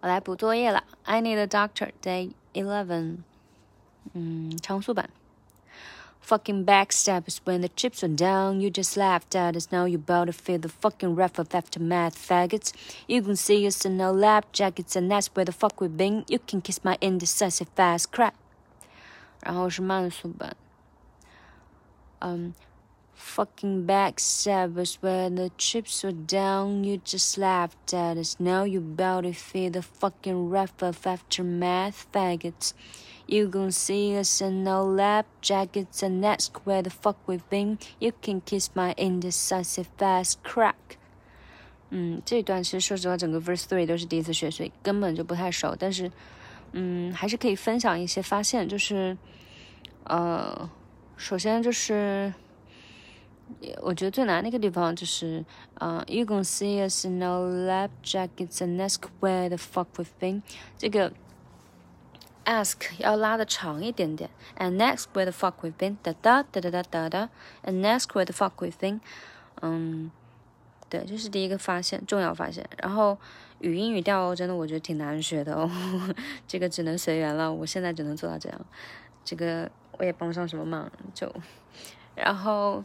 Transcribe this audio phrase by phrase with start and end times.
[0.00, 0.84] 我来补作业了。
[1.04, 1.92] I need a doctor.
[2.02, 3.18] Day eleven.
[4.12, 5.08] 嗯，长速版。
[6.26, 9.68] Fucking backstabbers when the chips were down, you just laughed at us.
[9.70, 12.72] Now you're about to feel the fucking wrath of aftermath, faggots.
[13.06, 16.24] You can see us in our lap jackets, and that's where the fuck we've been.
[16.28, 18.32] You can kiss my indecisive fast crap.
[19.42, 20.56] 然后是慢速版。
[22.20, 22.54] 嗯。
[23.28, 26.84] fucking backstabbers when the chips were down.
[26.84, 28.36] You just laughed at us.
[28.38, 32.74] Now you about to feel the fucking wrath of aftermath, faggots.
[33.26, 37.78] You gon' see us in no lap jackets, and that's where the fuck we've been.
[37.98, 40.98] You can kiss my indecisive fast crack.
[41.90, 45.74] 嗯，这段其实说实话，整个 verse three 都是第一次学，所以根本就不太熟。
[45.78, 46.10] 但是，
[46.72, 49.16] 嗯，还是可以分享一些发现，就是，
[50.04, 50.68] 呃，
[51.16, 52.34] 首先就是。
[53.81, 55.43] 我觉得最难那个地方就是，
[55.79, 60.41] 嗯、uh,，You gon see us no lap jackets and ask where the fuck we've been。
[60.77, 61.11] 这个
[62.45, 67.29] ask 要拉的长一点点，and ask where the fuck we've been，哒哒哒哒哒哒哒
[67.63, 68.99] ，and ask where the fuck we've been。
[69.61, 70.11] 嗯，
[70.87, 72.65] 对，这是第一个发现，重要发现。
[72.77, 73.17] 然后
[73.59, 75.69] 语音语调真的我觉得挺难学的哦，
[76.47, 77.51] 这个只能随缘了。
[77.51, 78.65] 我现在只能做到这样，
[79.25, 81.33] 这个我也帮不上什么忙，就
[82.15, 82.83] 然后。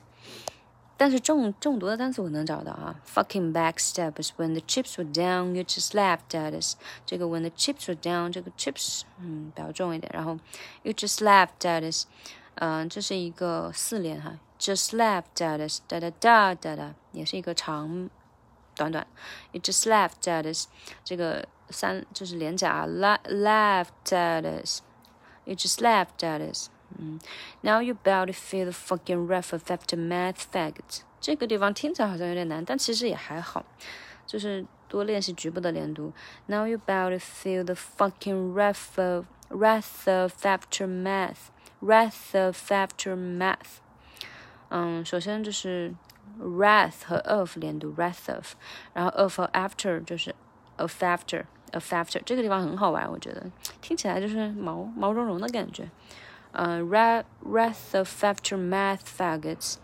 [1.05, 6.77] 但是中中毒的单词我能找到啊，fucking back steps when the chips were down you just laughed at us。
[7.05, 10.39] 这个 when the chips were down，这个 chips 嗯比较重一点，然后
[10.83, 12.07] you just laughed at us，
[12.55, 18.09] 嗯，这是一个四连哈，just laughed at us，哒哒哒哒哒，也是一个长
[18.75, 19.07] 短短
[19.53, 20.69] ，you just laughed at us，
[21.05, 26.71] 这个三就是连着啊，laughed at us，you just laughed at us。
[26.98, 27.20] 嗯，
[27.62, 31.02] Now you about to feel the fucking wrath of aftermath, faggot。
[31.22, 33.66] 这个地方听起来好像有点难，但其实也还好，
[34.26, 36.12] 就是多练习局部的连读。
[36.48, 41.50] Now you about to feel the fucking wrath of wrath of aftermath,
[41.82, 43.80] wrath of aftermath。
[44.70, 45.94] 嗯，首先就是
[46.40, 48.54] wrath 和 of 连读，wrath of，
[48.94, 50.34] 然后 of 和 after 就是
[50.78, 52.22] of after of after。
[52.26, 53.46] 这个地方很好玩，我觉得
[53.82, 55.90] 听起来就是毛毛茸茸的感觉。
[56.54, 59.76] 呃，wrath of aftermath faggots，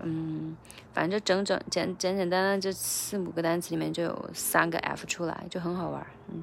[0.00, 0.56] 嗯，
[0.94, 6.06] 反正整整简简简单单这四五个单词里面就有三个 f 出来，就很好玩。
[6.28, 6.42] 嗯，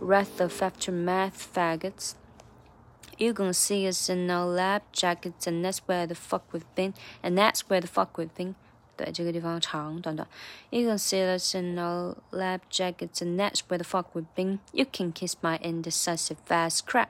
[0.00, 6.14] wrath of aftermath faggots。You gonna see us in our lab jackets, and that's where the
[6.14, 8.54] fuck we've been, and that's where the fuck we've been.
[8.98, 10.28] 对，这个地方长短短。
[10.68, 14.58] You can see us in our lab jackets, and that's where the fuck we've been.
[14.72, 17.08] You can kiss my indecisive fast crack.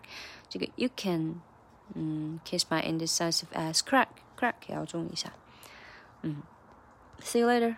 [0.48, 1.40] 这个 you can
[1.94, 4.08] 嗯，kiss my indecisive ass crack
[4.38, 5.32] crack 也要重一下。
[6.22, 6.42] 嗯，
[7.20, 7.76] see you later。